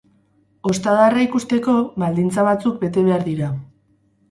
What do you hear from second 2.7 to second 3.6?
bete behar dira.